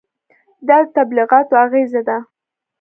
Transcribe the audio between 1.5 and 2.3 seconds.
اغېزه ده.